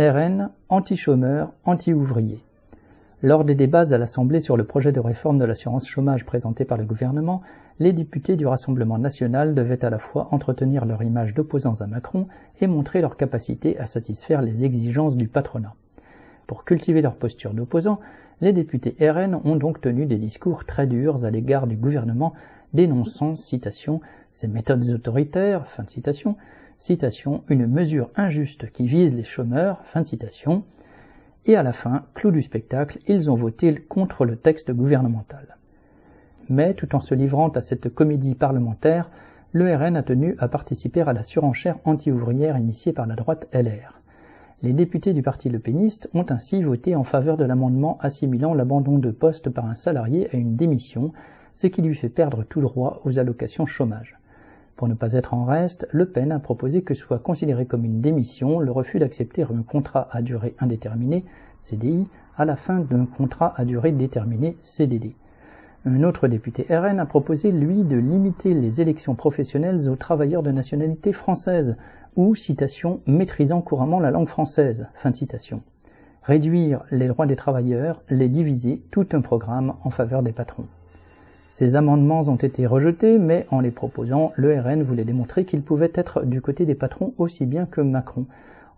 RN, 0.00 0.50
anti-chômeurs, 0.68 1.52
anti-ouvriers. 1.64 2.44
Lors 3.20 3.44
des 3.44 3.56
débats 3.56 3.92
à 3.92 3.98
l'Assemblée 3.98 4.38
sur 4.38 4.56
le 4.56 4.62
projet 4.62 4.92
de 4.92 5.00
réforme 5.00 5.38
de 5.38 5.44
l'assurance 5.44 5.88
chômage 5.88 6.24
présenté 6.24 6.64
par 6.64 6.78
le 6.78 6.84
gouvernement, 6.84 7.42
les 7.80 7.92
députés 7.92 8.36
du 8.36 8.46
Rassemblement 8.46 8.98
national 8.98 9.56
devaient 9.56 9.84
à 9.84 9.90
la 9.90 9.98
fois 9.98 10.28
entretenir 10.30 10.84
leur 10.84 11.02
image 11.02 11.34
d'opposants 11.34 11.80
à 11.80 11.88
Macron 11.88 12.28
et 12.60 12.68
montrer 12.68 13.00
leur 13.00 13.16
capacité 13.16 13.76
à 13.80 13.86
satisfaire 13.86 14.40
les 14.40 14.64
exigences 14.64 15.16
du 15.16 15.26
patronat. 15.26 15.74
Pour 16.46 16.64
cultiver 16.64 17.02
leur 17.02 17.16
posture 17.16 17.52
d'opposants, 17.52 17.98
les 18.40 18.52
députés 18.52 18.94
RN 19.00 19.40
ont 19.44 19.56
donc 19.56 19.80
tenu 19.80 20.06
des 20.06 20.18
discours 20.18 20.64
très 20.64 20.86
durs 20.86 21.24
à 21.24 21.30
l'égard 21.30 21.66
du 21.66 21.74
gouvernement, 21.74 22.34
dénonçant, 22.74 23.36
citation, 23.36 24.00
ses 24.30 24.48
méthodes 24.48 24.88
autoritaires, 24.90 25.66
fin 25.68 25.84
de 25.84 25.90
citation, 25.90 26.36
citation, 26.78 27.42
une 27.48 27.66
mesure 27.66 28.10
injuste 28.16 28.70
qui 28.70 28.86
vise 28.86 29.14
les 29.14 29.24
chômeurs, 29.24 29.82
fin 29.84 30.02
de 30.02 30.06
citation, 30.06 30.64
et 31.46 31.56
à 31.56 31.62
la 31.62 31.72
fin, 31.72 32.04
clou 32.14 32.30
du 32.30 32.42
spectacle, 32.42 32.98
ils 33.06 33.30
ont 33.30 33.34
voté 33.34 33.74
contre 33.74 34.24
le 34.24 34.36
texte 34.36 34.70
gouvernemental. 34.72 35.56
Mais 36.48 36.74
tout 36.74 36.94
en 36.94 37.00
se 37.00 37.14
livrant 37.14 37.48
à 37.48 37.62
cette 37.62 37.88
comédie 37.94 38.34
parlementaire, 38.34 39.10
le 39.52 39.74
RN 39.74 39.96
a 39.96 40.02
tenu 40.02 40.36
à 40.38 40.48
participer 40.48 41.00
à 41.00 41.12
la 41.12 41.22
surenchère 41.22 41.78
anti-ouvrière 41.84 42.58
initiée 42.58 42.92
par 42.92 43.06
la 43.06 43.14
droite 43.14 43.48
LR. 43.52 43.97
Les 44.60 44.72
députés 44.72 45.14
du 45.14 45.22
parti 45.22 45.48
Le 45.48 45.60
Péniste 45.60 46.10
ont 46.14 46.26
ainsi 46.30 46.64
voté 46.64 46.96
en 46.96 47.04
faveur 47.04 47.36
de 47.36 47.44
l'amendement 47.44 47.96
assimilant 48.00 48.54
l'abandon 48.54 48.98
de 48.98 49.12
poste 49.12 49.50
par 49.50 49.66
un 49.66 49.76
salarié 49.76 50.28
à 50.34 50.36
une 50.36 50.56
démission, 50.56 51.12
ce 51.54 51.68
qui 51.68 51.80
lui 51.80 51.94
fait 51.94 52.08
perdre 52.08 52.42
tout 52.42 52.60
droit 52.60 53.00
aux 53.04 53.20
allocations 53.20 53.66
chômage. 53.66 54.18
Pour 54.74 54.88
ne 54.88 54.94
pas 54.94 55.12
être 55.12 55.32
en 55.32 55.44
reste, 55.44 55.86
Le 55.92 56.06
Pen 56.06 56.32
a 56.32 56.40
proposé 56.40 56.82
que 56.82 56.94
soit 56.94 57.20
considéré 57.20 57.66
comme 57.66 57.84
une 57.84 58.00
démission 58.00 58.58
le 58.58 58.72
refus 58.72 58.98
d'accepter 58.98 59.44
un 59.44 59.62
contrat 59.62 60.08
à 60.10 60.22
durée 60.22 60.56
indéterminée, 60.58 61.22
CDI, 61.60 62.08
à 62.36 62.44
la 62.44 62.56
fin 62.56 62.80
d'un 62.80 63.06
contrat 63.06 63.52
à 63.56 63.64
durée 63.64 63.92
déterminée, 63.92 64.56
CDD. 64.58 65.14
Un 65.84 66.02
autre 66.02 66.26
député 66.26 66.66
RN 66.68 66.98
a 66.98 67.06
proposé, 67.06 67.52
lui, 67.52 67.84
de 67.84 67.96
limiter 67.96 68.54
les 68.54 68.80
élections 68.80 69.14
professionnelles 69.14 69.88
aux 69.88 69.94
travailleurs 69.94 70.42
de 70.42 70.50
nationalité 70.50 71.12
française, 71.12 71.76
ou, 72.16 72.34
citation, 72.34 73.00
maîtrisant 73.06 73.60
couramment 73.60 74.00
la 74.00 74.10
langue 74.10 74.28
française, 74.28 74.86
fin 74.94 75.10
de 75.10 75.16
citation. 75.16 75.62
Réduire 76.22 76.84
les 76.90 77.08
droits 77.08 77.26
des 77.26 77.36
travailleurs, 77.36 78.02
les 78.10 78.28
diviser, 78.28 78.82
tout 78.90 79.06
un 79.12 79.20
programme 79.20 79.74
en 79.82 79.90
faveur 79.90 80.22
des 80.22 80.32
patrons. 80.32 80.66
Ces 81.50 81.74
amendements 81.74 82.20
ont 82.28 82.36
été 82.36 82.66
rejetés, 82.66 83.18
mais 83.18 83.46
en 83.50 83.60
les 83.60 83.70
proposant, 83.70 84.32
le 84.36 84.60
RN 84.60 84.82
voulait 84.82 85.04
démontrer 85.04 85.44
qu'il 85.44 85.62
pouvait 85.62 85.92
être 85.94 86.24
du 86.24 86.42
côté 86.42 86.66
des 86.66 86.74
patrons 86.74 87.14
aussi 87.18 87.46
bien 87.46 87.66
que 87.66 87.80
Macron. 87.80 88.26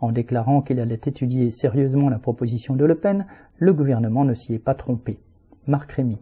En 0.01 0.13
déclarant 0.13 0.63
qu'il 0.63 0.81
allait 0.81 0.95
étudier 0.95 1.51
sérieusement 1.51 2.09
la 2.09 2.19
proposition 2.19 2.77
de 2.77 2.85
Le 2.85 2.95
Pen, 2.95 3.27
le 3.59 3.73
gouvernement 3.73 4.25
ne 4.25 4.35
s'y 4.35 4.55
est 4.55 4.59
pas 4.59 4.75
trompé. 4.75 5.19
Marc 5.67 5.93
Rémy. 5.93 6.21